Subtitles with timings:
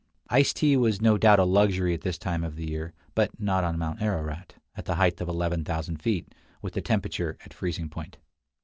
[0.31, 3.63] Ice tea was no doubt a luxury at this time of the year, but not
[3.63, 7.87] on Mount Ararat, at the height of eleven thousand feet, with the temperature at freezing
[7.87, 8.17] point.